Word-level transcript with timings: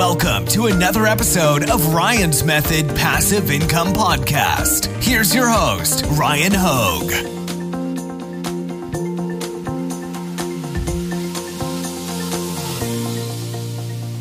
Welcome 0.00 0.46
to 0.46 0.68
another 0.68 1.04
episode 1.04 1.68
of 1.68 1.92
Ryan's 1.92 2.42
Method 2.42 2.88
Passive 2.96 3.50
Income 3.50 3.88
Podcast. 3.88 4.86
Here's 5.02 5.34
your 5.34 5.46
host, 5.46 6.06
Ryan 6.12 6.52
Hogue. 6.54 7.10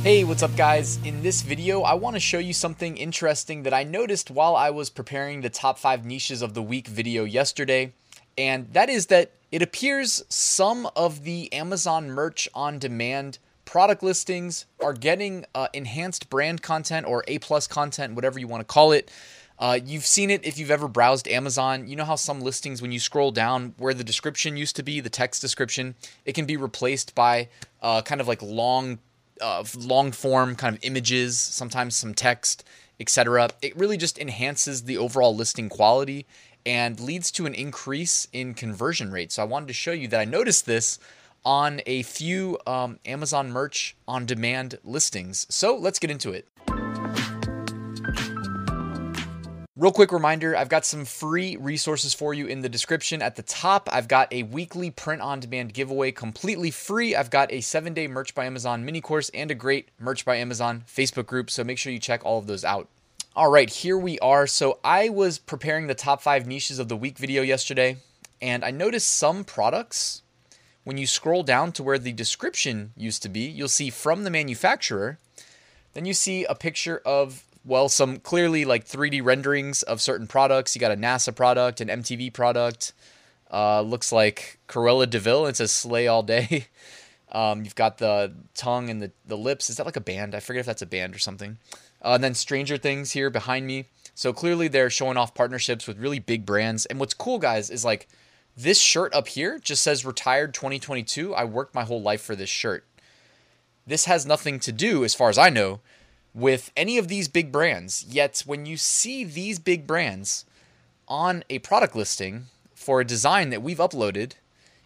Hey, 0.03 0.25
what's 0.25 0.43
up, 0.43 0.53
guys? 0.57 0.99
In 1.05 1.23
this 1.23 1.43
video, 1.43 1.83
I 1.83 1.93
want 1.93 2.17
to 2.17 2.19
show 2.19 2.39
you 2.39 2.51
something 2.51 2.97
interesting 2.97 3.63
that 3.63 3.73
I 3.73 3.83
noticed 3.83 4.29
while 4.29 4.57
I 4.57 4.71
was 4.71 4.89
preparing 4.89 5.39
the 5.39 5.49
top 5.49 5.79
five 5.79 6.05
niches 6.05 6.41
of 6.41 6.55
the 6.55 6.61
week 6.61 6.89
video 6.89 7.23
yesterday. 7.23 7.93
And 8.37 8.67
that 8.73 8.89
is 8.89 9.05
that 9.05 9.31
it 9.49 9.61
appears 9.61 10.25
some 10.27 10.89
of 10.97 11.23
the 11.23 11.51
Amazon 11.53 12.11
merch 12.11 12.49
on 12.53 12.79
demand 12.79 13.39
product 13.69 14.01
listings 14.01 14.65
are 14.81 14.93
getting 14.93 15.45
uh, 15.53 15.67
enhanced 15.73 16.27
brand 16.31 16.59
content 16.63 17.05
or 17.05 17.23
A 17.27 17.37
plus 17.37 17.67
content, 17.67 18.15
whatever 18.15 18.39
you 18.39 18.47
want 18.47 18.61
to 18.61 18.65
call 18.65 18.91
it. 18.91 19.11
Uh, 19.59 19.77
you've 19.85 20.07
seen 20.07 20.31
it 20.31 20.43
if 20.43 20.57
you've 20.57 20.71
ever 20.71 20.87
browsed 20.87 21.27
Amazon. 21.27 21.87
You 21.87 21.95
know 21.95 22.03
how 22.03 22.15
some 22.15 22.41
listings, 22.41 22.81
when 22.81 22.91
you 22.91 22.99
scroll 22.99 23.29
down 23.29 23.75
where 23.77 23.93
the 23.93 24.03
description 24.03 24.57
used 24.57 24.75
to 24.77 24.81
be, 24.81 25.01
the 25.01 25.09
text 25.09 25.39
description, 25.39 25.93
it 26.25 26.33
can 26.33 26.47
be 26.47 26.57
replaced 26.57 27.13
by 27.13 27.47
uh, 27.83 28.01
kind 28.01 28.19
of 28.19 28.27
like 28.27 28.41
long, 28.41 28.97
uh, 29.39 29.63
long 29.77 30.13
form 30.13 30.55
kind 30.55 30.75
of 30.75 30.83
images, 30.83 31.37
sometimes 31.37 31.95
some 31.95 32.15
text, 32.15 32.63
etc. 32.99 33.49
It 33.61 33.77
really 33.77 33.97
just 33.97 34.17
enhances 34.17 34.85
the 34.85 34.97
overall 34.97 35.35
listing 35.35 35.69
quality 35.69 36.25
and 36.65 36.99
leads 36.99 37.29
to 37.33 37.45
an 37.45 37.53
increase 37.53 38.27
in 38.33 38.55
conversion 38.55 39.11
rate. 39.11 39.31
So 39.31 39.43
I 39.43 39.45
wanted 39.45 39.67
to 39.67 39.73
show 39.73 39.91
you 39.91 40.07
that 40.07 40.19
I 40.19 40.25
noticed 40.25 40.65
this 40.65 40.97
on 41.45 41.81
a 41.85 42.03
few 42.03 42.57
um, 42.67 42.99
Amazon 43.05 43.51
merch 43.51 43.95
on 44.07 44.25
demand 44.25 44.79
listings. 44.83 45.45
So 45.49 45.75
let's 45.75 45.99
get 45.99 46.11
into 46.11 46.31
it. 46.31 46.47
Real 49.79 49.93
quick 49.93 50.11
reminder 50.11 50.57
I've 50.57 50.67
got 50.67 50.83
some 50.85 51.05
free 51.05 51.55
resources 51.55 52.13
for 52.13 52.33
you 52.33 52.47
in 52.47 52.59
the 52.59 52.67
description. 52.67 53.21
At 53.21 53.37
the 53.37 53.43
top, 53.43 53.87
I've 53.89 54.09
got 54.09 54.27
a 54.33 54.43
weekly 54.43 54.91
print 54.91 55.21
on 55.21 55.39
demand 55.39 55.73
giveaway 55.73 56.11
completely 56.11 56.69
free. 56.69 57.15
I've 57.15 57.29
got 57.29 57.49
a 57.53 57.61
seven 57.61 57.93
day 57.93 58.05
Merch 58.05 58.35
by 58.35 58.43
Amazon 58.43 58.83
mini 58.83 58.99
course 58.99 59.29
and 59.29 59.49
a 59.49 59.55
great 59.55 59.87
Merch 59.97 60.25
by 60.25 60.35
Amazon 60.35 60.83
Facebook 60.85 61.27
group. 61.27 61.49
So 61.49 61.63
make 61.63 61.77
sure 61.77 61.93
you 61.93 61.99
check 61.99 62.25
all 62.25 62.39
of 62.39 62.47
those 62.47 62.65
out. 62.65 62.89
All 63.37 63.49
right, 63.49 63.69
here 63.69 63.97
we 63.97 64.19
are. 64.19 64.47
So 64.47 64.79
I 64.83 65.07
was 65.07 65.39
preparing 65.39 65.87
the 65.87 65.95
top 65.95 66.21
five 66.21 66.45
niches 66.45 66.77
of 66.77 66.89
the 66.89 66.97
week 66.97 67.17
video 67.17 67.41
yesterday, 67.41 67.95
and 68.41 68.65
I 68.65 68.71
noticed 68.71 69.07
some 69.07 69.45
products 69.45 70.23
when 70.89 70.97
you 70.97 71.05
scroll 71.05 71.43
down 71.43 71.71
to 71.71 71.83
where 71.83 71.99
the 71.99 72.11
description 72.11 72.93
used 72.97 73.21
to 73.21 73.29
be, 73.29 73.41
you'll 73.41 73.67
see 73.67 73.91
from 73.91 74.23
the 74.23 74.31
manufacturer. 74.31 75.19
Then 75.93 76.05
you 76.05 76.15
see 76.15 76.45
a 76.45 76.55
picture 76.55 76.99
of, 77.05 77.43
well, 77.63 77.89
some 77.89 78.17
clearly 78.17 78.65
like 78.65 78.87
3D 78.87 79.23
renderings 79.23 79.83
of 79.83 80.01
certain 80.01 80.25
products. 80.25 80.75
You 80.75 80.79
got 80.79 80.91
a 80.91 80.95
NASA 80.95 81.35
product, 81.35 81.79
an 81.79 81.89
MTV 81.89 82.33
product. 82.33 82.93
Uh, 83.53 83.81
looks 83.81 84.11
like 84.11 84.57
Cruella 84.67 85.07
DeVille. 85.07 85.41
Vil. 85.41 85.45
It 85.45 85.57
says 85.57 85.71
Slay 85.71 86.07
All 86.07 86.23
Day. 86.23 86.65
Um, 87.31 87.63
you've 87.63 87.75
got 87.75 87.99
the 87.99 88.33
tongue 88.55 88.89
and 88.89 89.03
the, 89.03 89.11
the 89.27 89.37
lips. 89.37 89.69
Is 89.69 89.77
that 89.77 89.85
like 89.85 89.95
a 89.95 90.01
band? 90.01 90.33
I 90.33 90.39
forget 90.39 90.61
if 90.61 90.65
that's 90.65 90.81
a 90.81 90.87
band 90.87 91.13
or 91.13 91.19
something. 91.19 91.59
Uh, 92.03 92.13
and 92.13 92.23
then 92.23 92.33
Stranger 92.33 92.75
Things 92.75 93.11
here 93.11 93.29
behind 93.29 93.67
me. 93.67 93.85
So 94.15 94.33
clearly 94.33 94.67
they're 94.67 94.89
showing 94.89 95.15
off 95.15 95.35
partnerships 95.35 95.85
with 95.85 95.99
really 95.99 96.17
big 96.17 96.43
brands. 96.43 96.87
And 96.87 96.99
what's 96.99 97.13
cool, 97.13 97.37
guys, 97.37 97.69
is 97.69 97.85
like 97.85 98.07
this 98.59 98.81
shirt 98.81 99.13
up 99.13 99.29
here 99.29 99.57
just 99.57 99.81
says 99.81 100.05
retired 100.05 100.53
2022. 100.53 101.33
I 101.33 101.45
worked 101.45 101.73
my 101.73 101.85
whole 101.85 102.01
life 102.01 102.21
for 102.21 102.35
this 102.35 102.49
shirt. 102.49 102.83
This 103.87 104.03
has 104.03 104.25
nothing 104.25 104.59
to 104.59 104.73
do, 104.73 105.05
as 105.05 105.15
far 105.15 105.29
as 105.29 105.37
I 105.37 105.49
know, 105.49 105.79
with 106.33 106.69
any 106.75 106.97
of 106.97 107.07
these 107.07 107.29
big 107.29 107.53
brands. 107.53 108.03
Yet, 108.03 108.43
when 108.45 108.65
you 108.65 108.75
see 108.75 109.23
these 109.23 109.59
big 109.59 109.87
brands 109.87 110.43
on 111.07 111.45
a 111.49 111.59
product 111.59 111.95
listing 111.95 112.47
for 112.75 112.99
a 112.99 113.05
design 113.05 113.49
that 113.49 113.61
we've 113.61 113.77
uploaded, 113.77 114.33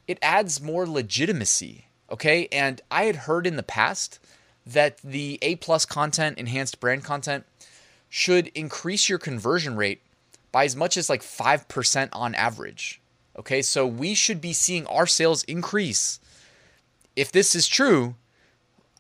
it 0.08 0.20
adds 0.22 0.62
more 0.62 0.86
legitimacy. 0.86 1.88
Okay. 2.12 2.48
And 2.52 2.80
I 2.92 3.06
had 3.06 3.16
heard 3.16 3.48
in 3.48 3.56
the 3.56 3.64
past 3.64 4.20
that 4.68 5.00
the 5.00 5.40
A 5.42 5.56
plus 5.56 5.84
content, 5.86 6.38
enhanced 6.38 6.80
brand 6.80 7.04
content, 7.04 7.46
should 8.08 8.48
increase 8.50 9.10
your 9.10 9.18
conversion 9.18 9.76
rate 9.76 10.02
by 10.52 10.64
as 10.64 10.76
much 10.76 10.96
as 10.96 11.10
like 11.10 11.24
5% 11.24 12.10
on 12.14 12.36
average. 12.36 13.02
Okay, 13.38 13.62
so 13.62 13.88
we 13.88 14.14
should 14.14 14.42
be 14.42 14.54
seeing 14.54 14.86
our 14.88 15.08
sales 15.08 15.44
increase. 15.46 16.20
If 17.16 17.32
this 17.32 17.56
is 17.56 17.68
true, 17.68 18.16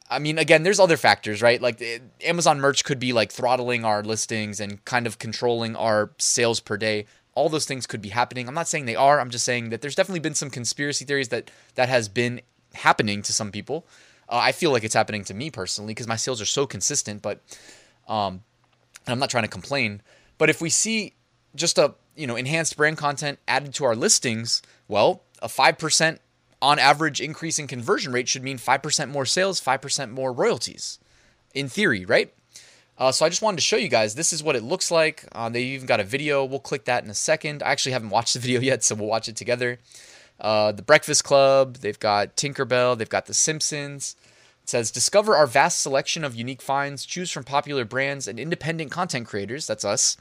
I 0.10 0.20
mean, 0.20 0.38
again, 0.38 0.64
there's 0.64 0.80
other 0.80 0.98
factors, 0.98 1.42
right? 1.42 1.62
Like 1.62 1.82
eh, 1.82 2.00
Amazon 2.24 2.60
merch 2.60 2.84
could 2.84 3.00
be 3.00 3.14
like 3.14 3.32
throttling 3.32 3.86
our 3.86 4.04
listings 4.04 4.60
and 4.60 4.84
kind 4.86 5.08
of 5.08 5.20
controlling 5.20 5.76
our 5.76 6.12
sales 6.18 6.60
per 6.60 6.78
day. 6.78 7.06
All 7.36 7.50
those 7.50 7.66
things 7.66 7.88
could 7.88 8.02
be 8.02 8.10
happening. 8.10 8.48
I'm 8.48 8.54
not 8.54 8.68
saying 8.68 8.86
they 8.86 8.96
are. 8.96 9.20
I'm 9.20 9.30
just 9.32 9.46
saying 9.46 9.70
that 9.70 9.82
there's 9.82 9.96
definitely 9.96 10.20
been 10.20 10.36
some 10.36 10.50
conspiracy 10.50 11.06
theories 11.06 11.30
that 11.30 11.50
that 11.76 11.90
has 11.90 12.08
been 12.10 12.42
happening 12.74 13.22
to 13.24 13.34
some 13.34 13.52
people. 13.52 13.86
Uh, 14.30 14.38
I 14.38 14.52
feel 14.52 14.72
like 14.72 14.84
it's 14.84 14.94
happening 14.94 15.24
to 15.26 15.34
me 15.34 15.50
personally 15.50 15.94
because 15.94 16.08
my 16.08 16.16
sales 16.16 16.42
are 16.42 16.46
so 16.46 16.68
consistent. 16.68 17.22
But 17.22 17.42
um, 18.08 18.44
I'm 19.08 19.20
not 19.20 19.30
trying 19.30 19.46
to 19.46 19.50
complain. 19.50 20.02
But 20.38 20.50
if 20.50 20.62
we 20.62 20.70
see 20.70 21.14
just 21.56 21.78
a 21.78 21.94
you 22.16 22.28
know 22.28 22.36
enhanced 22.36 22.78
brand 22.78 22.98
content 22.98 23.40
added 23.48 23.74
to 23.76 23.86
our 23.86 23.96
listings, 23.96 24.62
well, 24.88 25.24
a 25.42 25.50
five 25.50 25.78
percent 25.78 26.22
on 26.62 26.80
average 26.80 27.20
increase 27.20 27.60
in 27.60 27.68
conversion 27.68 28.14
rate 28.14 28.28
should 28.28 28.44
mean 28.44 28.58
five 28.58 28.82
percent 28.82 29.12
more 29.12 29.26
sales, 29.26 29.60
five 29.60 29.82
percent 29.82 30.12
more 30.12 30.32
royalties, 30.32 31.00
in 31.54 31.70
theory, 31.70 32.06
right? 32.06 32.34
Uh, 32.98 33.12
so 33.12 33.26
I 33.26 33.30
just 33.30 33.42
wanted 33.42 33.58
to 33.58 33.64
show 33.64 33.76
you 33.76 33.90
guys 33.90 34.16
this 34.16 34.32
is 34.32 34.44
what 34.44 34.56
it 34.56 34.64
looks 34.64 34.92
like. 34.92 35.26
Uh, 35.32 35.50
they 35.50 35.64
even 35.64 35.88
got 35.88 36.00
a 36.00 36.04
video. 36.04 36.46
We'll 36.46 36.60
click 36.60 36.86
that 36.86 37.04
in 37.04 37.10
a 37.10 37.16
second. 37.16 37.64
I 37.64 37.72
actually 37.72 37.94
haven't 37.94 38.12
watched 38.12 38.34
the 38.34 38.40
video 38.40 38.60
yet, 38.62 38.84
so 38.84 38.96
we'll 38.96 39.08
watch 39.08 39.28
it 39.28 39.36
together. 39.36 39.80
Uh, 40.40 40.72
the 40.72 40.82
Breakfast 40.82 41.24
Club. 41.24 41.78
They've 41.78 42.00
got 42.00 42.36
Tinkerbell. 42.36 42.98
They've 42.98 43.10
got 43.10 43.26
The 43.26 43.34
Simpsons. 43.34 44.16
It 44.62 44.70
says 44.70 44.92
discover 44.92 45.36
our 45.36 45.48
vast 45.48 45.82
selection 45.82 46.24
of 46.24 46.36
unique 46.36 46.62
finds. 46.62 47.06
Choose 47.06 47.32
from 47.32 47.44
popular 47.44 47.84
brands 47.84 48.28
and 48.28 48.40
independent 48.40 48.92
content 48.92 49.28
creators. 49.28 49.68
That's 49.68 49.84
us 49.84 50.16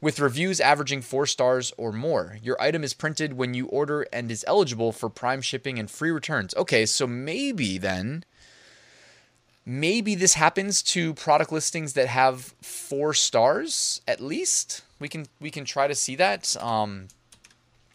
with 0.00 0.20
reviews 0.20 0.60
averaging 0.60 1.02
four 1.02 1.26
stars 1.26 1.72
or 1.76 1.92
more. 1.92 2.38
Your 2.42 2.60
item 2.60 2.84
is 2.84 2.94
printed 2.94 3.34
when 3.34 3.54
you 3.54 3.66
order 3.66 4.06
and 4.12 4.30
is 4.30 4.44
eligible 4.46 4.92
for 4.92 5.08
prime 5.08 5.40
shipping 5.40 5.78
and 5.78 5.90
free 5.90 6.10
returns. 6.10 6.54
Okay, 6.54 6.86
so 6.86 7.06
maybe 7.06 7.78
then, 7.78 8.24
maybe 9.64 10.14
this 10.14 10.34
happens 10.34 10.82
to 10.82 11.14
product 11.14 11.50
listings 11.50 11.94
that 11.94 12.08
have 12.08 12.54
four 12.60 13.14
stars 13.14 14.00
at 14.06 14.20
least. 14.20 14.82
We 14.98 15.08
can 15.08 15.26
we 15.40 15.50
can 15.50 15.64
try 15.64 15.88
to 15.88 15.94
see 15.94 16.16
that. 16.16 16.56
Um, 16.62 17.08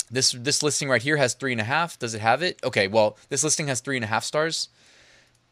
this 0.10 0.32
this 0.32 0.62
listing 0.62 0.90
right 0.90 1.02
here 1.02 1.18
has 1.18 1.34
three 1.34 1.52
and 1.52 1.62
a 1.62 1.66
half. 1.66 1.98
Does 1.98 2.14
it 2.14 2.22
have 2.22 2.42
it? 2.42 2.60
Okay, 2.64 2.88
well 2.88 3.18
this 3.30 3.44
listing 3.44 3.68
has 3.68 3.80
three 3.80 3.96
and 3.96 4.04
a 4.04 4.10
half 4.10 4.24
stars, 4.24 4.70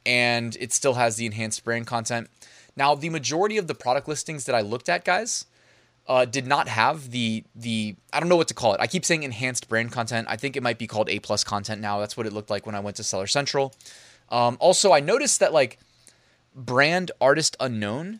and 0.05 0.57
it 0.59 0.73
still 0.73 0.95
has 0.95 1.15
the 1.15 1.25
enhanced 1.25 1.63
brand 1.63 1.87
content. 1.87 2.29
Now 2.75 2.95
the 2.95 3.09
majority 3.09 3.57
of 3.57 3.67
the 3.67 3.75
product 3.75 4.07
listings 4.07 4.45
that 4.45 4.55
I 4.55 4.61
looked 4.61 4.89
at, 4.89 5.05
guys, 5.05 5.45
uh, 6.07 6.25
did 6.25 6.47
not 6.47 6.67
have 6.67 7.11
the 7.11 7.43
the 7.55 7.95
I 8.11 8.19
don't 8.19 8.29
know 8.29 8.35
what 8.35 8.47
to 8.49 8.53
call 8.53 8.73
it. 8.73 8.79
I 8.81 8.87
keep 8.87 9.05
saying 9.05 9.23
enhanced 9.23 9.69
brand 9.69 9.91
content. 9.91 10.27
I 10.29 10.37
think 10.37 10.55
it 10.55 10.63
might 10.63 10.79
be 10.79 10.87
called 10.87 11.09
A 11.09 11.19
plus 11.19 11.43
content 11.43 11.81
now. 11.81 11.99
That's 11.99 12.17
what 12.17 12.25
it 12.25 12.33
looked 12.33 12.49
like 12.49 12.65
when 12.65 12.75
I 12.75 12.79
went 12.79 12.97
to 12.97 13.03
Seller 13.03 13.27
Central. 13.27 13.73
Um, 14.29 14.57
also, 14.59 14.91
I 14.91 14.99
noticed 14.99 15.39
that 15.39 15.53
like 15.53 15.79
brand 16.55 17.11
artist 17.21 17.55
unknown. 17.59 18.19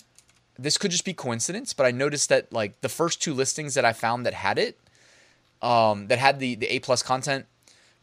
This 0.57 0.77
could 0.77 0.91
just 0.91 1.05
be 1.05 1.13
coincidence, 1.13 1.73
but 1.73 1.85
I 1.85 1.91
noticed 1.91 2.29
that 2.29 2.51
like 2.53 2.79
the 2.81 2.89
first 2.89 3.21
two 3.21 3.33
listings 3.33 3.73
that 3.73 3.85
I 3.85 3.93
found 3.93 4.25
that 4.25 4.33
had 4.33 4.59
it, 4.59 4.77
um, 5.61 6.07
that 6.07 6.19
had 6.19 6.39
the 6.39 6.55
the 6.55 6.67
A 6.67 6.79
plus 6.79 7.01
content, 7.01 7.45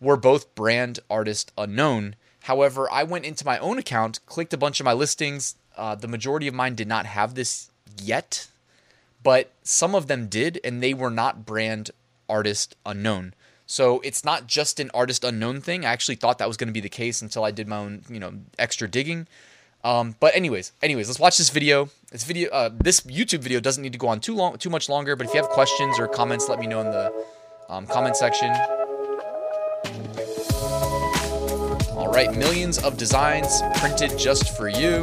were 0.01 0.17
both 0.17 0.53
brand 0.55 0.99
artist 1.09 1.53
unknown. 1.57 2.17
However, 2.45 2.91
I 2.91 3.03
went 3.03 3.25
into 3.25 3.45
my 3.45 3.59
own 3.59 3.79
account, 3.79 4.21
clicked 4.27 4.53
a 4.53 4.59
bunch 4.59 4.81
of 4.81 4.85
my 4.85 4.93
listings. 4.93 5.57
Uh, 5.77 5.95
the 5.95 6.09
majority 6.09 6.49
of 6.49 6.55
mine 6.55 6.75
did 6.75 6.89
not 6.89 7.07
have 7.07 7.35
this 7.35 7.71
yet 8.01 8.49
but 9.27 9.51
some 9.65 9.97
of 9.97 10.07
them 10.07 10.29
did, 10.29 10.61
and 10.63 10.81
they 10.81 10.95
were 10.95 11.11
not 11.11 11.45
brand 11.45 11.91
artist 12.29 12.77
unknown. 12.87 13.35
So 13.67 13.99
it's 14.05 14.25
not 14.25 14.47
just 14.47 14.79
an 14.79 14.89
artist 14.95 15.25
unknown 15.25 15.61
thing. 15.61 15.85
I 15.85 15.91
actually 15.91 16.15
thought 16.15 16.39
that 16.39 16.47
was 16.47 16.57
going 16.57 16.69
to 16.69 16.73
be 16.73 16.79
the 16.79 16.89
case 16.89 17.21
until 17.21 17.43
I 17.43 17.51
did 17.51 17.67
my 17.67 17.79
own, 17.79 18.05
you 18.09 18.21
know, 18.21 18.35
extra 18.57 18.87
digging. 18.87 19.27
Um, 19.83 20.15
but 20.21 20.33
anyways, 20.37 20.71
anyways, 20.81 21.09
let's 21.09 21.19
watch 21.19 21.39
this 21.39 21.51
video. 21.51 21.91
This 22.13 22.23
video, 22.23 22.51
uh, 22.53 22.71
this 22.73 23.01
YouTube 23.01 23.41
video 23.41 23.59
doesn't 23.59 23.83
need 23.83 23.95
to 23.95 23.99
go 23.99 24.07
on 24.07 24.21
too 24.21 24.37
long, 24.37 24.59
too 24.59 24.71
much 24.71 24.89
longer. 24.89 25.17
But 25.17 25.27
if 25.27 25.35
you 25.35 25.43
have 25.43 25.51
questions 25.51 25.99
or 25.99 26.07
comments, 26.07 26.49
let 26.49 26.61
me 26.61 26.69
know 26.69 26.83
in 26.83 26.93
the 26.93 27.13
um, 27.69 27.85
comment 27.89 28.17
section. 28.17 28.51
All 31.97 32.13
right, 32.13 32.33
millions 32.33 32.79
of 32.79 32.97
designs 32.97 33.61
printed 33.81 34.17
just 34.17 34.57
for 34.57 34.69
you. 34.69 35.03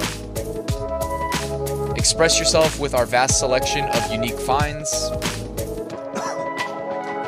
Express 2.04 2.38
yourself 2.38 2.82
with 2.82 2.94
our 2.94 3.06
vast 3.06 3.40
selection 3.40 3.86
of 3.86 4.12
unique 4.12 4.38
finds. 4.38 5.10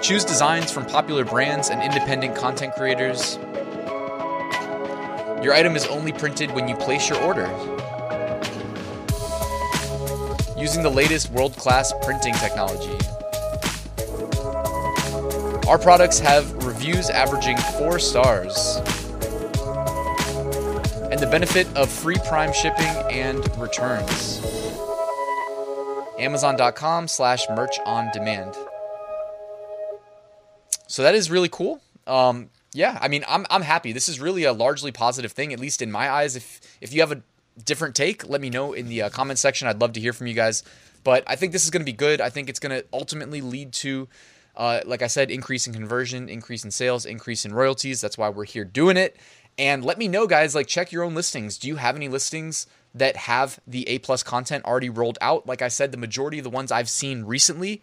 Choose 0.06 0.26
designs 0.26 0.70
from 0.70 0.86
popular 0.86 1.24
brands 1.24 1.70
and 1.70 1.82
independent 1.82 2.36
content 2.36 2.74
creators. 2.76 3.38
Your 5.42 5.54
item 5.54 5.78
is 5.78 5.86
only 5.86 6.12
printed 6.12 6.52
when 6.52 6.68
you 6.68 6.76
place 6.76 7.08
your 7.08 7.22
order. 7.22 7.50
using 10.58 10.84
the 10.84 10.90
latest 10.90 11.32
world 11.32 11.56
class 11.56 11.94
printing 12.02 12.34
technology. 12.34 12.98
Our 15.70 15.78
products 15.78 16.20
have 16.20 16.52
reviews 16.66 17.10
averaging 17.10 17.56
four 17.78 17.98
stars. 17.98 18.82
And 21.12 21.20
the 21.20 21.30
benefit 21.32 21.66
of 21.78 21.90
free 21.90 22.18
prime 22.28 22.52
shipping 22.52 22.94
and 23.10 23.40
returns. 23.58 24.65
Amazon.com 26.18 27.08
slash 27.08 27.46
merch 27.50 27.78
on 27.86 28.10
demand. 28.14 28.56
So 30.88 31.04
that 31.04 31.16
is 31.16 31.30
really 31.30 31.50
cool. 31.50 31.82
Um, 32.08 32.50
yeah, 32.74 32.98
I 33.02 33.08
mean, 33.08 33.24
I'm, 33.28 33.46
I'm 33.50 33.62
happy. 33.62 33.92
This 33.92 34.10
is 34.10 34.20
really 34.20 34.44
a 34.44 34.54
largely 34.54 34.92
positive 34.92 35.32
thing, 35.32 35.54
at 35.54 35.60
least 35.60 35.82
in 35.82 35.92
my 35.92 36.10
eyes. 36.10 36.36
If 36.36 36.62
if 36.82 36.94
you 36.94 37.02
have 37.02 37.12
a 37.12 37.22
different 37.64 37.96
take, 37.96 38.28
let 38.28 38.42
me 38.42 38.50
know 38.50 38.74
in 38.74 38.88
the 38.88 39.04
uh, 39.04 39.10
comment 39.10 39.40
section. 39.40 39.68
I'd 39.68 39.80
love 39.80 39.94
to 39.94 40.02
hear 40.02 40.14
from 40.14 40.28
you 40.28 40.34
guys. 40.34 40.64
But 41.04 41.24
I 41.28 41.36
think 41.36 41.52
this 41.52 41.64
is 41.64 41.70
going 41.70 41.82
to 41.82 41.86
be 41.86 41.94
good. 41.94 42.20
I 42.20 42.30
think 42.30 42.50
it's 42.50 42.60
going 42.60 42.78
to 42.78 42.86
ultimately 42.92 43.40
lead 43.40 43.72
to, 43.74 44.08
uh, 44.58 44.82
like 44.86 45.02
I 45.02 45.08
said, 45.08 45.30
increase 45.32 45.68
in 45.68 45.74
conversion, 45.74 46.28
increase 46.28 46.66
in 46.66 46.72
sales, 46.72 47.06
increase 47.06 47.46
in 47.46 47.54
royalties. 47.54 48.02
That's 48.02 48.18
why 48.18 48.30
we're 48.30 48.46
here 48.46 48.66
doing 48.66 48.98
it. 48.98 49.16
And 49.58 49.86
let 49.86 49.98
me 49.98 50.08
know, 50.08 50.28
guys. 50.28 50.56
Like, 50.56 50.68
check 50.68 50.92
your 50.92 51.04
own 51.04 51.16
listings. 51.16 51.58
Do 51.58 51.68
you 51.68 51.78
have 51.78 51.96
any 51.96 52.08
listings 52.08 52.68
that 52.96 53.16
have 53.16 53.60
the 53.68 53.88
A 53.88 54.00
plus 54.00 54.24
content 54.24 54.66
already 54.66 54.90
rolled 54.90 55.18
out? 55.22 55.46
Like 55.46 55.62
I 55.62 55.68
said, 55.68 55.92
the 55.92 55.98
majority 55.98 56.40
of 56.40 56.44
the 56.44 56.50
ones 56.50 56.72
I've 56.72 56.90
seen 56.90 57.24
recently 57.24 57.82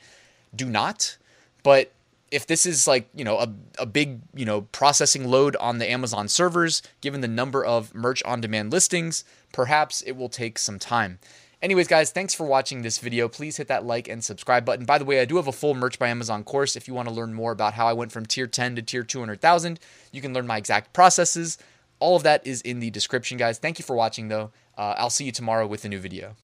do 0.54 0.66
not. 0.66 1.16
But 1.62 1.92
if 2.32 2.46
this 2.46 2.64
is 2.64 2.88
like 2.88 3.08
you 3.14 3.24
know 3.24 3.38
a, 3.38 3.52
a 3.78 3.86
big 3.86 4.20
you 4.34 4.44
know 4.44 4.62
processing 4.62 5.28
load 5.28 5.54
on 5.56 5.78
the 5.78 5.88
amazon 5.88 6.26
servers 6.26 6.82
given 7.02 7.20
the 7.20 7.28
number 7.28 7.62
of 7.64 7.94
merch 7.94 8.22
on 8.24 8.40
demand 8.40 8.72
listings 8.72 9.22
perhaps 9.52 10.00
it 10.02 10.12
will 10.12 10.30
take 10.30 10.58
some 10.58 10.78
time. 10.78 11.18
Anyways 11.60 11.86
guys 11.86 12.10
thanks 12.10 12.34
for 12.34 12.44
watching 12.44 12.82
this 12.82 12.98
video. 12.98 13.28
Please 13.28 13.58
hit 13.58 13.68
that 13.68 13.84
like 13.84 14.08
and 14.08 14.24
subscribe 14.24 14.64
button. 14.64 14.86
By 14.86 14.98
the 14.98 15.04
way 15.04 15.20
i 15.20 15.26
do 15.26 15.36
have 15.36 15.46
a 15.46 15.52
full 15.52 15.74
merch 15.74 15.98
by 15.98 16.08
amazon 16.08 16.42
course. 16.42 16.74
If 16.74 16.88
you 16.88 16.94
want 16.94 17.06
to 17.08 17.14
learn 17.14 17.34
more 17.34 17.52
about 17.52 17.74
how 17.74 17.86
i 17.86 17.92
went 17.92 18.10
from 18.10 18.26
tier 18.26 18.46
10 18.46 18.76
to 18.76 18.82
tier 18.82 19.04
200000 19.04 19.78
you 20.10 20.22
can 20.22 20.32
learn 20.32 20.46
my 20.46 20.56
exact 20.56 20.92
processes 20.94 21.58
all 22.02 22.16
of 22.16 22.24
that 22.24 22.46
is 22.46 22.60
in 22.62 22.80
the 22.80 22.90
description 22.90 23.38
guys. 23.38 23.58
Thank 23.58 23.78
you 23.78 23.84
for 23.84 23.94
watching 23.96 24.28
though. 24.28 24.50
Uh, 24.76 24.94
i'll 24.96 25.10
see 25.10 25.24
you 25.24 25.32
tomorrow 25.32 25.66
with 25.66 25.84
a 25.84 25.88
new 25.88 25.98
video 25.98 26.34